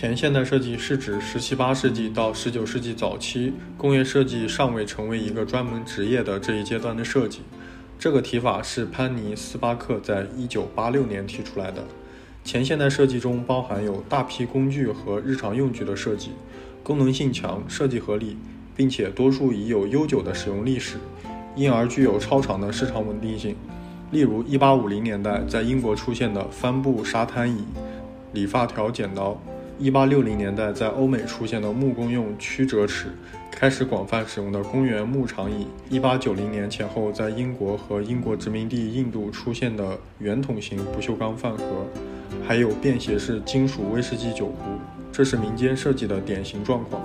[0.00, 7.40] 前现代设计是指十七八世纪到十九世纪早期工业设计尚未成为一个专门职业的这一阶段的设计。
[7.98, 11.84] 这个提法是潘尼斯巴克在一九八六年提出来的。
[12.42, 16.30] 前现代设计中包含有大批工具和日常用具的设计，
[16.82, 18.38] 功能性强，设计合理，
[18.74, 20.96] 并且多数已有悠久的使用历史，
[21.54, 23.54] 因而具有超长的市场稳定性。
[24.12, 27.66] 例如，一八五零年代在英国出现的帆布沙滩椅、
[28.32, 29.38] 理发条剪刀。
[29.80, 33.06] 一八六零年代，在欧美出现的木工用曲折尺，
[33.50, 41.64] 开始广泛使用的公园木长椅；一八九零年前后，在英国和英国殖民地印度出现的圆筒形不锈钢饭盒，
[42.46, 44.54] 还有便携式金属威士忌酒壶，
[45.10, 47.00] 这是民间设计的典型状况。